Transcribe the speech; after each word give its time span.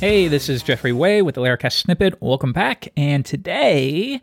Hey, 0.00 0.26
this 0.26 0.48
is 0.48 0.64
Jeffrey 0.64 0.92
Way 0.92 1.22
with 1.22 1.36
the 1.36 1.40
Laracasts 1.40 1.84
Snippet. 1.84 2.20
Welcome 2.20 2.52
back. 2.52 2.88
And 2.96 3.24
today 3.24 4.20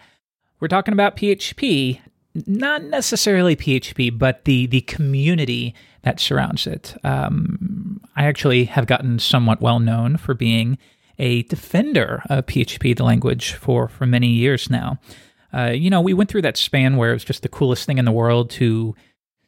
we're 0.60 0.68
talking 0.68 0.92
about 0.92 1.16
PHP. 1.16 2.02
Not 2.46 2.84
necessarily 2.84 3.56
PHP, 3.56 4.20
but 4.20 4.44
the, 4.44 4.66
the 4.66 4.82
community 4.82 5.74
that 6.02 6.20
surrounds 6.20 6.68
it. 6.68 6.98
Um, 7.06 8.02
I 8.18 8.26
actually 8.26 8.66
have 8.66 8.86
gotten 8.86 9.18
somewhat 9.20 9.62
well 9.62 9.80
known 9.80 10.18
for 10.18 10.34
being 10.34 10.78
a 11.20 11.44
defender 11.44 12.24
of 12.30 12.46
PHP, 12.46 12.96
the 12.96 13.04
language, 13.04 13.54
for, 13.54 13.88
for 13.88 14.06
many 14.06 14.28
years 14.28 14.70
now. 14.70 15.00
Uh, 15.54 15.72
you 15.72 15.90
know, 15.90 16.02
we 16.02 16.14
went 16.14 16.30
through 16.30 16.42
that 16.44 16.58
span 16.58 16.98
where 16.98 17.12
it 17.12 17.14
was 17.14 17.24
just 17.24 17.42
the 17.42 17.50
coolest 17.50 17.86
thing 17.86 17.98
in 17.98 18.06
the 18.06 18.12
world 18.12 18.50
to 18.52 18.96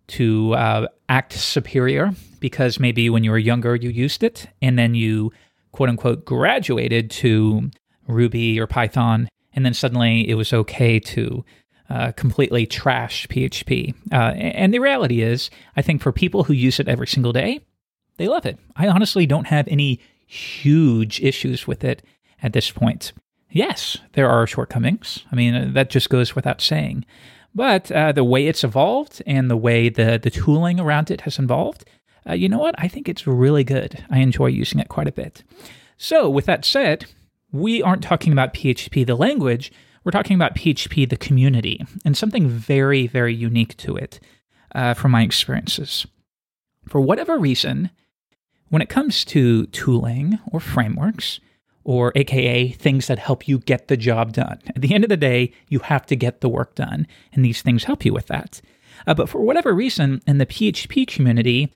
to 0.07 0.55
uh, 0.55 0.87
act 1.07 1.33
superior 1.33 2.11
because 2.39 2.79
maybe 2.79 3.11
when 3.11 3.23
you 3.23 3.29
were 3.29 3.37
younger 3.37 3.75
you 3.75 3.89
used 3.89 4.23
it, 4.23 4.47
and 4.59 4.79
then 4.79 4.95
you 4.95 5.31
quote 5.71 5.89
unquote 5.89 6.25
graduated 6.25 7.11
to 7.11 7.69
Ruby 8.07 8.59
or 8.59 8.65
Python, 8.65 9.29
and 9.53 9.65
then 9.65 9.73
suddenly 9.73 10.27
it 10.27 10.33
was 10.33 10.51
okay 10.51 10.99
to 10.99 11.45
uh, 11.89 12.11
completely 12.13 12.65
trash 12.65 13.27
PHP. 13.27 13.93
Uh, 14.11 14.33
and 14.35 14.73
the 14.73 14.79
reality 14.79 15.21
is, 15.21 15.49
I 15.75 15.81
think 15.81 16.01
for 16.01 16.11
people 16.11 16.43
who 16.43 16.53
use 16.53 16.79
it 16.79 16.87
every 16.87 17.07
single 17.07 17.33
day, 17.33 17.61
they 18.17 18.27
love 18.27 18.45
it. 18.45 18.57
I 18.75 18.87
honestly 18.87 19.25
don't 19.25 19.47
have 19.47 19.67
any 19.67 19.99
huge 20.29 21.19
issues 21.21 21.65
with 21.65 21.83
it 21.83 22.03
at 22.43 22.53
this 22.53 22.69
point. 22.69 23.13
Yes, 23.49 23.97
there 24.13 24.29
are 24.29 24.45
shortcomings. 24.45 25.25
I 25.31 25.35
mean, 25.35 25.55
uh, 25.55 25.69
that 25.73 25.89
just 25.89 26.09
goes 26.09 26.35
without 26.35 26.61
saying. 26.61 27.03
But 27.55 27.91
uh, 27.91 28.11
the 28.11 28.23
way 28.23 28.45
it's 28.45 28.63
evolved 28.63 29.23
and 29.25 29.49
the 29.49 29.57
way 29.57 29.89
the, 29.89 30.19
the 30.21 30.29
tooling 30.29 30.79
around 30.79 31.09
it 31.09 31.21
has 31.21 31.39
evolved, 31.39 31.83
uh, 32.29 32.33
you 32.33 32.47
know 32.47 32.59
what? 32.59 32.75
I 32.77 32.87
think 32.87 33.09
it's 33.09 33.25
really 33.25 33.63
good. 33.63 34.05
I 34.11 34.19
enjoy 34.19 34.47
using 34.47 34.79
it 34.79 34.87
quite 34.87 35.07
a 35.07 35.11
bit. 35.11 35.43
So, 35.97 36.29
with 36.29 36.45
that 36.45 36.63
said, 36.63 37.05
we 37.51 37.81
aren't 37.81 38.03
talking 38.03 38.31
about 38.31 38.53
PHP 38.53 39.07
the 39.07 39.15
language, 39.15 39.71
we're 40.03 40.11
talking 40.11 40.35
about 40.35 40.55
PHP 40.55 41.09
the 41.09 41.17
community, 41.17 41.83
and 42.05 42.15
something 42.15 42.47
very, 42.47 43.07
very 43.07 43.33
unique 43.33 43.75
to 43.77 43.97
it 43.97 44.19
uh, 44.75 44.93
from 44.93 45.11
my 45.11 45.23
experiences. 45.23 46.05
For 46.87 47.01
whatever 47.01 47.39
reason, 47.39 47.89
when 48.69 48.81
it 48.81 48.89
comes 48.89 49.25
to 49.25 49.65
tooling 49.67 50.39
or 50.51 50.59
frameworks, 50.59 51.39
or 51.83 52.11
AKA 52.15 52.69
things 52.69 53.07
that 53.07 53.17
help 53.17 53.47
you 53.47 53.57
get 53.59 53.87
the 53.87 53.97
job 53.97 54.33
done, 54.33 54.59
at 54.67 54.81
the 54.81 54.93
end 54.93 55.03
of 55.03 55.09
the 55.09 55.17
day, 55.17 55.51
you 55.69 55.79
have 55.79 56.05
to 56.05 56.15
get 56.15 56.41
the 56.41 56.49
work 56.49 56.75
done, 56.75 57.07
and 57.33 57.43
these 57.43 57.61
things 57.61 57.85
help 57.85 58.05
you 58.05 58.13
with 58.13 58.27
that. 58.27 58.61
Uh, 59.07 59.13
but 59.13 59.29
for 59.29 59.41
whatever 59.41 59.73
reason, 59.73 60.21
in 60.27 60.37
the 60.37 60.45
PHP 60.45 61.07
community, 61.07 61.73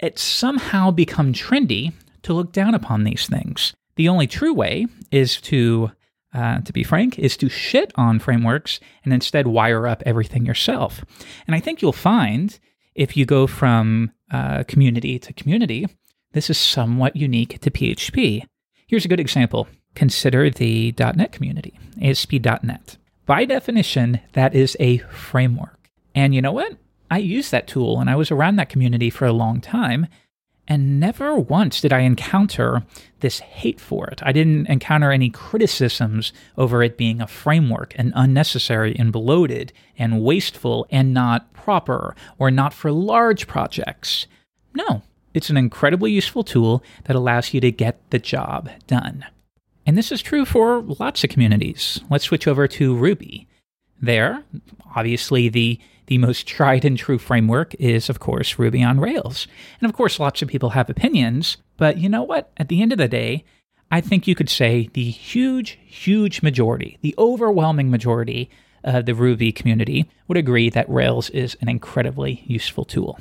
it's 0.00 0.22
somehow 0.22 0.90
become 0.90 1.32
trendy 1.32 1.92
to 2.22 2.34
look 2.34 2.52
down 2.52 2.74
upon 2.74 3.04
these 3.04 3.26
things. 3.26 3.72
The 3.96 4.08
only 4.08 4.26
true 4.26 4.52
way 4.52 4.86
is 5.10 5.40
to, 5.42 5.92
uh, 6.34 6.60
to 6.60 6.72
be 6.72 6.82
frank, 6.82 7.18
is 7.18 7.36
to 7.38 7.48
shit 7.48 7.92
on 7.94 8.18
frameworks 8.18 8.80
and 9.04 9.12
instead 9.12 9.46
wire 9.46 9.86
up 9.86 10.02
everything 10.04 10.44
yourself. 10.44 11.04
And 11.46 11.54
I 11.54 11.60
think 11.60 11.80
you'll 11.80 11.92
find 11.92 12.58
if 12.94 13.16
you 13.16 13.24
go 13.24 13.46
from 13.46 14.10
uh, 14.30 14.64
community 14.64 15.18
to 15.20 15.32
community, 15.32 15.86
this 16.34 16.50
is 16.50 16.58
somewhat 16.58 17.16
unique 17.16 17.60
to 17.60 17.70
PHP. 17.70 18.44
Here's 18.86 19.04
a 19.04 19.08
good 19.08 19.20
example. 19.20 19.66
Consider 19.94 20.50
the 20.50 20.92
.NET 20.98 21.32
community, 21.32 21.78
ASP.NET. 22.02 22.96
By 23.24 23.44
definition, 23.44 24.20
that 24.32 24.54
is 24.54 24.76
a 24.78 24.98
framework. 24.98 25.88
And 26.14 26.34
you 26.34 26.42
know 26.42 26.52
what? 26.52 26.76
I 27.10 27.18
used 27.18 27.52
that 27.52 27.68
tool 27.68 28.00
and 28.00 28.10
I 28.10 28.16
was 28.16 28.30
around 28.30 28.56
that 28.56 28.68
community 28.68 29.08
for 29.08 29.24
a 29.24 29.32
long 29.32 29.60
time. 29.60 30.06
And 30.66 30.98
never 30.98 31.36
once 31.36 31.80
did 31.80 31.92
I 31.92 32.00
encounter 32.00 32.82
this 33.20 33.38
hate 33.38 33.80
for 33.80 34.08
it. 34.08 34.20
I 34.24 34.32
didn't 34.32 34.66
encounter 34.66 35.12
any 35.12 35.30
criticisms 35.30 36.32
over 36.56 36.82
it 36.82 36.96
being 36.96 37.20
a 37.20 37.26
framework 37.26 37.94
and 37.96 38.12
unnecessary 38.16 38.96
and 38.98 39.12
bloated 39.12 39.72
and 39.98 40.22
wasteful 40.22 40.86
and 40.90 41.14
not 41.14 41.52
proper 41.52 42.16
or 42.38 42.50
not 42.50 42.72
for 42.72 42.90
large 42.90 43.46
projects. 43.46 44.26
No, 44.74 45.02
it's 45.34 45.50
an 45.50 45.56
incredibly 45.56 46.12
useful 46.12 46.44
tool 46.44 46.82
that 47.04 47.16
allows 47.16 47.52
you 47.52 47.60
to 47.60 47.72
get 47.72 47.98
the 48.10 48.18
job 48.18 48.70
done. 48.86 49.26
And 49.84 49.98
this 49.98 50.10
is 50.10 50.22
true 50.22 50.44
for 50.44 50.80
lots 50.80 51.24
of 51.24 51.30
communities. 51.30 52.00
Let's 52.08 52.24
switch 52.24 52.48
over 52.48 52.66
to 52.68 52.96
Ruby. 52.96 53.46
There, 54.00 54.42
obviously, 54.94 55.48
the 55.48 55.78
the 56.06 56.18
most 56.18 56.46
tried 56.46 56.84
and 56.84 56.98
true 56.98 57.18
framework 57.18 57.74
is, 57.76 58.10
of 58.10 58.20
course, 58.20 58.58
Ruby 58.58 58.82
on 58.82 59.00
Rails. 59.00 59.46
And 59.80 59.88
of 59.88 59.96
course, 59.96 60.20
lots 60.20 60.42
of 60.42 60.48
people 60.48 60.70
have 60.70 60.90
opinions, 60.90 61.56
but 61.78 61.96
you 61.96 62.10
know 62.10 62.22
what? 62.22 62.50
At 62.58 62.68
the 62.68 62.82
end 62.82 62.92
of 62.92 62.98
the 62.98 63.08
day, 63.08 63.44
I 63.90 64.02
think 64.02 64.26
you 64.26 64.34
could 64.34 64.50
say 64.50 64.90
the 64.92 65.10
huge, 65.10 65.78
huge 65.86 66.42
majority, 66.42 66.98
the 67.00 67.14
overwhelming 67.16 67.90
majority 67.90 68.50
of 68.82 69.06
the 69.06 69.14
Ruby 69.14 69.50
community 69.50 70.10
would 70.28 70.36
agree 70.36 70.68
that 70.70 70.90
Rails 70.90 71.30
is 71.30 71.56
an 71.62 71.70
incredibly 71.70 72.44
useful 72.46 72.84
tool. 72.84 73.18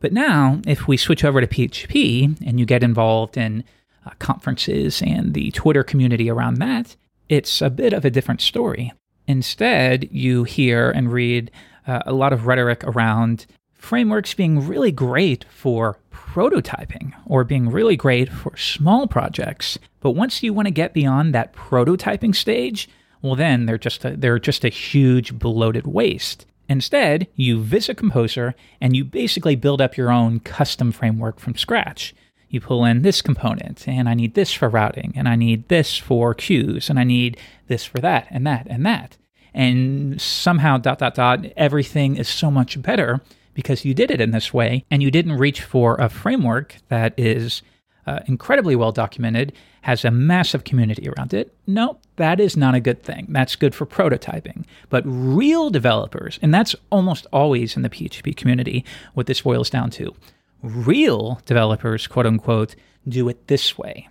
But 0.00 0.12
now, 0.12 0.60
if 0.66 0.88
we 0.88 0.96
switch 0.96 1.24
over 1.24 1.40
to 1.40 1.46
PHP 1.46 2.40
and 2.44 2.58
you 2.58 2.66
get 2.66 2.82
involved 2.82 3.36
in 3.36 3.64
uh, 4.06 4.10
conferences 4.18 5.02
and 5.02 5.34
the 5.34 5.50
Twitter 5.52 5.84
community 5.84 6.30
around 6.30 6.54
that, 6.54 6.96
it's 7.28 7.60
a 7.62 7.70
bit 7.70 7.92
of 7.92 8.04
a 8.04 8.10
different 8.10 8.40
story. 8.40 8.92
Instead, 9.26 10.08
you 10.10 10.44
hear 10.44 10.90
and 10.90 11.12
read 11.12 11.50
uh, 11.86 12.00
a 12.06 12.12
lot 12.12 12.32
of 12.32 12.46
rhetoric 12.46 12.82
around 12.84 13.46
frameworks 13.74 14.34
being 14.34 14.66
really 14.66 14.92
great 14.92 15.44
for 15.50 15.98
prototyping 16.12 17.12
or 17.26 17.44
being 17.44 17.70
really 17.70 17.96
great 17.96 18.30
for 18.30 18.56
small 18.56 19.06
projects. 19.06 19.78
But 20.00 20.12
once 20.12 20.42
you 20.42 20.52
want 20.52 20.66
to 20.66 20.72
get 20.72 20.92
beyond 20.92 21.34
that 21.34 21.52
prototyping 21.52 22.34
stage, 22.34 22.88
well, 23.22 23.34
then 23.34 23.66
they're 23.66 23.78
just 23.78 24.04
a, 24.04 24.16
they're 24.16 24.38
just 24.38 24.64
a 24.64 24.68
huge 24.68 25.38
bloated 25.38 25.86
waste. 25.86 26.46
Instead, 26.70 27.26
you 27.34 27.60
visit 27.60 27.98
Composer 27.98 28.54
and 28.80 28.96
you 28.96 29.04
basically 29.04 29.56
build 29.56 29.82
up 29.82 29.98
your 29.98 30.10
own 30.10 30.40
custom 30.40 30.90
framework 30.90 31.38
from 31.38 31.56
scratch. 31.56 32.14
You 32.48 32.62
pull 32.62 32.86
in 32.86 33.02
this 33.02 33.20
component, 33.20 33.86
and 33.86 34.08
I 34.08 34.14
need 34.14 34.34
this 34.34 34.52
for 34.52 34.68
routing, 34.68 35.12
and 35.14 35.28
I 35.28 35.36
need 35.36 35.68
this 35.68 35.98
for 35.98 36.34
queues, 36.34 36.88
and 36.90 36.98
I 36.98 37.04
need 37.04 37.36
this 37.68 37.84
for 37.84 37.98
that, 37.98 38.26
and 38.30 38.44
that, 38.46 38.66
and 38.68 38.84
that 38.86 39.18
and 39.54 40.20
somehow 40.20 40.78
dot 40.78 40.98
dot 40.98 41.14
dot 41.14 41.44
everything 41.56 42.16
is 42.16 42.28
so 42.28 42.50
much 42.50 42.80
better 42.80 43.20
because 43.54 43.84
you 43.84 43.94
did 43.94 44.10
it 44.10 44.20
in 44.20 44.30
this 44.30 44.54
way 44.54 44.84
and 44.90 45.02
you 45.02 45.10
didn't 45.10 45.38
reach 45.38 45.62
for 45.62 45.96
a 45.96 46.08
framework 46.08 46.76
that 46.88 47.12
is 47.16 47.62
uh, 48.06 48.20
incredibly 48.26 48.76
well 48.76 48.92
documented 48.92 49.52
has 49.82 50.04
a 50.04 50.10
massive 50.10 50.64
community 50.64 51.08
around 51.08 51.32
it 51.34 51.54
no 51.66 51.98
that 52.16 52.40
is 52.40 52.56
not 52.56 52.74
a 52.74 52.80
good 52.80 53.02
thing 53.02 53.26
that's 53.30 53.56
good 53.56 53.74
for 53.74 53.86
prototyping 53.86 54.64
but 54.88 55.02
real 55.06 55.70
developers 55.70 56.38
and 56.42 56.52
that's 56.52 56.74
almost 56.90 57.26
always 57.32 57.76
in 57.76 57.82
the 57.82 57.90
php 57.90 58.36
community 58.36 58.84
what 59.14 59.26
this 59.26 59.40
boils 59.42 59.70
down 59.70 59.90
to 59.90 60.14
real 60.62 61.40
developers 61.46 62.06
quote 62.06 62.26
unquote 62.26 62.74
do 63.08 63.28
it 63.28 63.46
this 63.46 63.78
way 63.78 64.08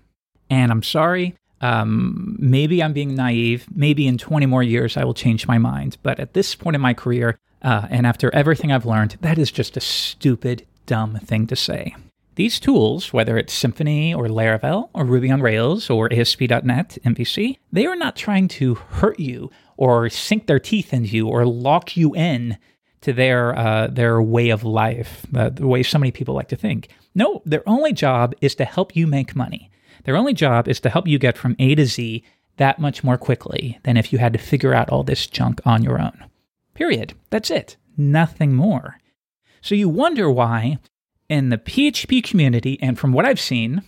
and 0.49 0.71
i'm 0.71 0.83
sorry 0.83 1.35
um, 1.61 2.35
maybe 2.39 2.81
I'm 2.81 2.93
being 2.93 3.15
naive. 3.15 3.65
Maybe 3.73 4.07
in 4.07 4.17
20 4.17 4.45
more 4.45 4.63
years 4.63 4.97
I 4.97 5.03
will 5.03 5.13
change 5.13 5.47
my 5.47 5.57
mind. 5.57 5.97
But 6.03 6.19
at 6.19 6.33
this 6.33 6.55
point 6.55 6.75
in 6.75 6.81
my 6.81 6.93
career, 6.93 7.37
uh, 7.61 7.87
and 7.89 8.07
after 8.07 8.33
everything 8.33 8.71
I've 8.71 8.85
learned, 8.85 9.17
that 9.21 9.37
is 9.37 9.51
just 9.51 9.75
a 9.75 9.81
stupid, 9.81 10.65
dumb 10.85 11.19
thing 11.19 11.47
to 11.47 11.55
say. 11.55 11.95
These 12.39 12.61
tools, 12.61 13.11
whether 13.11 13.37
it's 13.37 13.53
Symfony 13.53 14.15
or 14.15 14.27
Laravel 14.27 14.91
or 14.93 15.03
Ruby 15.03 15.29
on 15.29 15.41
Rails 15.41 15.89
or 15.89 16.07
ASP.NET 16.09 16.97
MVC, 17.03 17.57
they 17.73 17.85
are 17.85 17.97
not 17.97 18.15
trying 18.15 18.47
to 18.47 18.75
hurt 18.75 19.19
you 19.19 19.51
or 19.75 20.09
sink 20.09 20.47
their 20.47 20.57
teeth 20.57 20.93
into 20.93 21.09
you 21.09 21.27
or 21.27 21.45
lock 21.45 21.97
you 21.97 22.15
in 22.15 22.57
to 23.01 23.11
their 23.11 23.53
uh, 23.59 23.87
their 23.87 24.21
way 24.21 24.51
of 24.51 24.63
life, 24.63 25.25
uh, 25.35 25.49
the 25.49 25.67
way 25.67 25.83
so 25.83 25.99
many 25.99 26.13
people 26.13 26.33
like 26.33 26.47
to 26.47 26.55
think. 26.55 26.87
No, 27.13 27.41
their 27.45 27.67
only 27.67 27.91
job 27.91 28.33
is 28.39 28.55
to 28.55 28.63
help 28.63 28.95
you 28.95 29.05
make 29.05 29.35
money. 29.35 29.69
Their 30.05 30.15
only 30.15 30.33
job 30.33 30.69
is 30.69 30.79
to 30.79 30.89
help 30.89 31.09
you 31.09 31.19
get 31.19 31.37
from 31.37 31.57
A 31.59 31.75
to 31.75 31.85
Z 31.85 32.23
that 32.55 32.79
much 32.79 33.03
more 33.03 33.17
quickly 33.17 33.79
than 33.83 33.97
if 33.97 34.13
you 34.13 34.19
had 34.19 34.31
to 34.31 34.39
figure 34.39 34.73
out 34.73 34.89
all 34.89 35.03
this 35.03 35.27
junk 35.27 35.59
on 35.65 35.83
your 35.83 36.01
own. 36.01 36.23
Period. 36.73 37.15
That's 37.31 37.51
it. 37.51 37.75
Nothing 37.97 38.55
more. 38.55 38.97
So 39.59 39.75
you 39.75 39.89
wonder 39.89 40.31
why, 40.31 40.77
in 41.29 41.49
the 41.49 41.57
PHP 41.57 42.23
community, 42.23 42.77
and 42.81 42.97
from 42.97 43.13
what 43.13 43.25
I've 43.25 43.39
seen, 43.39 43.83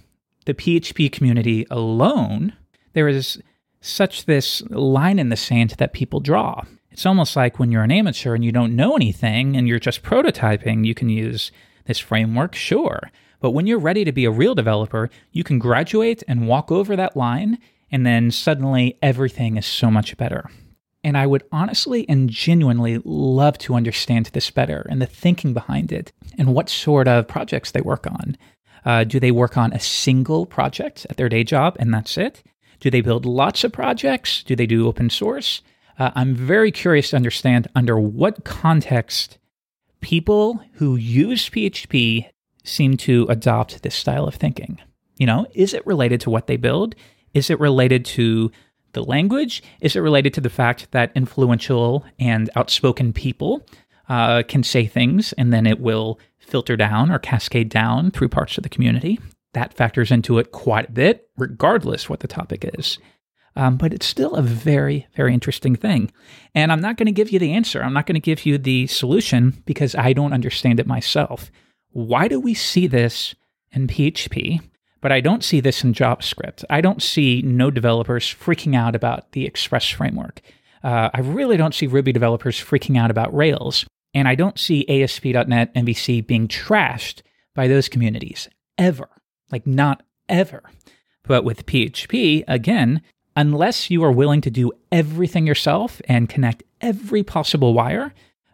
the 0.45 0.53
PHP 0.53 1.11
community 1.11 1.65
alone, 1.69 2.53
there 2.93 3.07
is 3.07 3.41
such 3.81 4.25
this 4.25 4.61
line 4.69 5.19
in 5.19 5.29
the 5.29 5.35
sand 5.35 5.71
that 5.79 5.93
people 5.93 6.19
draw. 6.19 6.63
It's 6.91 7.05
almost 7.05 7.35
like 7.35 7.57
when 7.57 7.71
you're 7.71 7.83
an 7.83 7.91
amateur 7.91 8.35
and 8.35 8.45
you 8.45 8.51
don't 8.51 8.75
know 8.75 8.95
anything 8.95 9.55
and 9.55 9.67
you're 9.67 9.79
just 9.79 10.03
prototyping, 10.03 10.85
you 10.85 10.93
can 10.93 11.09
use 11.09 11.51
this 11.85 11.99
framework, 11.99 12.53
sure. 12.53 13.09
But 13.39 13.51
when 13.51 13.65
you're 13.65 13.79
ready 13.79 14.03
to 14.05 14.11
be 14.11 14.25
a 14.25 14.31
real 14.31 14.53
developer, 14.53 15.09
you 15.31 15.43
can 15.43 15.57
graduate 15.57 16.21
and 16.27 16.47
walk 16.47 16.71
over 16.71 16.95
that 16.95 17.17
line 17.17 17.57
and 17.91 18.05
then 18.05 18.31
suddenly 18.31 18.97
everything 19.01 19.57
is 19.57 19.65
so 19.65 19.89
much 19.89 20.15
better. 20.17 20.49
And 21.03 21.17
I 21.17 21.25
would 21.25 21.43
honestly 21.51 22.07
and 22.07 22.29
genuinely 22.29 23.01
love 23.03 23.57
to 23.59 23.75
understand 23.75 24.27
this 24.27 24.51
better 24.51 24.85
and 24.89 25.01
the 25.01 25.07
thinking 25.07 25.53
behind 25.53 25.91
it 25.91 26.11
and 26.37 26.53
what 26.53 26.69
sort 26.69 27.07
of 27.07 27.27
projects 27.27 27.71
they 27.71 27.81
work 27.81 28.05
on. 28.07 28.37
Uh, 28.85 29.03
do 29.03 29.19
they 29.19 29.31
work 29.31 29.57
on 29.57 29.73
a 29.73 29.79
single 29.79 30.45
project 30.45 31.07
at 31.09 31.17
their 31.17 31.29
day 31.29 31.43
job 31.43 31.75
and 31.79 31.93
that's 31.93 32.17
it? 32.17 32.43
Do 32.79 32.89
they 32.89 33.01
build 33.01 33.25
lots 33.25 33.63
of 33.63 33.71
projects? 33.71 34.43
Do 34.43 34.55
they 34.55 34.65
do 34.65 34.87
open 34.87 35.09
source? 35.09 35.61
Uh, 35.97 36.11
I'm 36.15 36.33
very 36.33 36.71
curious 36.71 37.11
to 37.11 37.15
understand 37.15 37.67
under 37.75 37.99
what 37.99 38.43
context 38.43 39.37
people 40.01 40.61
who 40.73 40.95
use 40.95 41.49
PHP 41.49 42.27
seem 42.63 42.97
to 42.97 43.27
adopt 43.29 43.83
this 43.83 43.95
style 43.95 44.27
of 44.27 44.35
thinking. 44.35 44.79
You 45.17 45.27
know, 45.27 45.45
is 45.53 45.73
it 45.73 45.85
related 45.85 46.21
to 46.21 46.31
what 46.31 46.47
they 46.47 46.57
build? 46.57 46.95
Is 47.33 47.49
it 47.49 47.59
related 47.59 48.03
to 48.05 48.51
the 48.93 49.03
language? 49.03 49.63
Is 49.81 49.95
it 49.95 49.99
related 50.01 50.33
to 50.35 50.41
the 50.41 50.49
fact 50.49 50.91
that 50.91 51.11
influential 51.15 52.05
and 52.19 52.49
outspoken 52.55 53.13
people 53.13 53.65
uh, 54.09 54.43
can 54.47 54.63
say 54.63 54.85
things 54.85 55.33
and 55.33 55.53
then 55.53 55.65
it 55.65 55.79
will 55.79 56.19
filter 56.39 56.75
down 56.75 57.11
or 57.11 57.19
cascade 57.19 57.69
down 57.69 58.11
through 58.11 58.29
parts 58.29 58.57
of 58.57 58.63
the 58.63 58.69
community? 58.69 59.19
That 59.53 59.73
factors 59.73 60.11
into 60.11 60.37
it 60.37 60.51
quite 60.51 60.89
a 60.89 60.91
bit, 60.91 61.29
regardless 61.37 62.09
what 62.09 62.21
the 62.21 62.27
topic 62.27 62.69
is. 62.75 62.99
Um, 63.55 63.75
but 63.77 63.93
it's 63.93 64.05
still 64.05 64.35
a 64.35 64.41
very, 64.41 65.07
very 65.15 65.33
interesting 65.33 65.75
thing. 65.75 66.11
And 66.55 66.71
I'm 66.71 66.79
not 66.79 66.95
going 66.97 67.07
to 67.07 67.11
give 67.11 67.31
you 67.31 67.39
the 67.39 67.51
answer. 67.51 67.83
I'm 67.83 67.93
not 67.93 68.05
going 68.05 68.15
to 68.15 68.21
give 68.21 68.45
you 68.45 68.57
the 68.57 68.87
solution 68.87 69.61
because 69.65 69.93
I 69.95 70.13
don't 70.13 70.33
understand 70.33 70.79
it 70.79 70.87
myself. 70.87 71.51
Why 71.89 72.29
do 72.29 72.39
we 72.39 72.53
see 72.53 72.87
this 72.87 73.35
in 73.71 73.87
PHP? 73.87 74.61
But 75.01 75.11
I 75.11 75.19
don't 75.19 75.43
see 75.43 75.59
this 75.59 75.83
in 75.83 75.93
JavaScript. 75.93 76.63
I 76.69 76.79
don't 76.79 77.01
see 77.01 77.41
Node 77.41 77.73
developers 77.73 78.25
freaking 78.25 78.75
out 78.75 78.95
about 78.95 79.31
the 79.31 79.45
Express 79.45 79.89
framework. 79.89 80.41
Uh, 80.83 81.09
I 81.13 81.19
really 81.21 81.57
don't 81.57 81.75
see 81.75 81.87
Ruby 81.87 82.11
developers 82.11 82.59
freaking 82.59 82.97
out 82.97 83.11
about 83.11 83.35
Rails. 83.35 83.85
And 84.13 84.27
I 84.27 84.35
don't 84.35 84.59
see 84.59 84.85
ASP.NET 84.87 85.73
MVC 85.73 86.25
being 86.25 86.47
trashed 86.47 87.21
by 87.55 87.67
those 87.67 87.89
communities 87.89 88.47
ever. 88.77 89.09
Like, 89.51 89.65
not 89.65 90.03
ever. 90.29 90.63
But 91.23 91.43
with 91.43 91.65
PHP, 91.65 92.43
again, 92.47 93.01
unless 93.35 93.89
you 93.89 94.03
are 94.03 94.11
willing 94.11 94.41
to 94.41 94.51
do 94.51 94.71
everything 94.91 95.47
yourself 95.47 96.01
and 96.05 96.29
connect 96.29 96.63
every 96.81 97.23
possible 97.23 97.73
wire, 97.73 98.13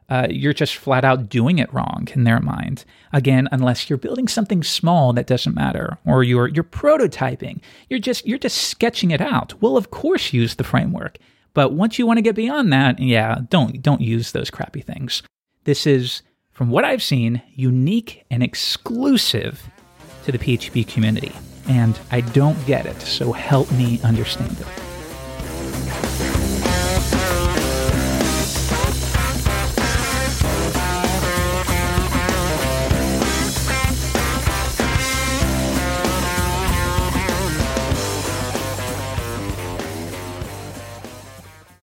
uh, 0.09 0.27
you're 0.30 0.54
just 0.54 0.77
flat 0.77 1.04
out 1.04 1.30
doing 1.30 1.59
it 1.59 1.71
wrong 1.74 2.07
in 2.13 2.24
their 2.24 2.39
mind. 2.39 2.86
Again, 3.12 3.50
unless 3.51 3.89
you're 3.89 3.98
building 3.98 4.27
something 4.27 4.63
small 4.63 5.12
that 5.13 5.27
doesn't 5.27 5.56
matter, 5.56 5.98
or 6.06 6.24
you're 6.24 6.48
you're 6.48 6.63
prototyping, 6.63 7.59
you're 7.89 8.00
just 8.00 8.25
you're 8.25 8.38
just 8.38 8.57
sketching 8.57 9.12
it 9.12 9.21
out. 9.21 9.54
We'll 9.62 9.77
of 9.77 9.92
course 9.92 10.33
use 10.33 10.56
the 10.56 10.63
framework, 10.63 11.18
but 11.54 11.74
once 11.74 12.00
you 12.00 12.06
want 12.06 12.18
to 12.18 12.21
get 12.21 12.36
beyond 12.36 12.71
that, 12.71 13.00
yeah, 13.00 13.39
don't 13.50 13.81
don't 13.81 14.01
use 14.01 14.31
those 14.31 14.50
crappy 14.50 14.81
things. 14.81 15.24
This 15.65 15.86
is, 15.86 16.21
from 16.53 16.69
what 16.69 16.86
I've 16.86 17.03
seen, 17.03 17.42
unique 17.53 18.25
and 18.31 18.42
exclusive 18.42 19.69
to 20.24 20.31
the 20.31 20.38
PHP 20.38 20.88
community, 20.88 21.33
and 21.68 22.00
I 22.12 22.21
don't 22.21 22.65
get 22.65 22.86
it. 22.86 23.01
So 23.01 23.33
help 23.33 23.69
me 23.74 24.00
understand 24.01 24.57
it. 24.62 24.87